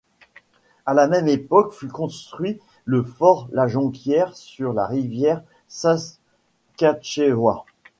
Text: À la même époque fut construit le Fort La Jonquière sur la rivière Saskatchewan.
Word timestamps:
À 0.87 0.95
la 0.95 1.05
même 1.07 1.27
époque 1.27 1.71
fut 1.73 1.87
construit 1.87 2.57
le 2.85 3.03
Fort 3.03 3.47
La 3.51 3.67
Jonquière 3.67 4.35
sur 4.35 4.73
la 4.73 4.87
rivière 4.87 5.43
Saskatchewan. 5.67 7.59